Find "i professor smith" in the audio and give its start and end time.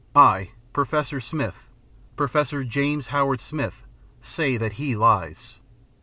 0.15-1.67